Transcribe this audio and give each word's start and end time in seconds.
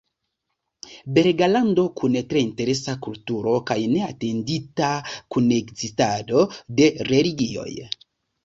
Belega 1.17 1.49
lando 1.49 1.83
kun 1.99 2.17
tre 2.31 2.41
interesa 2.45 2.95
kulturo 3.07 3.53
kaj 3.69 3.77
neatendita 3.93 4.89
kunekzistado 5.37 6.43
de 6.81 6.89
religioj. 7.13 7.71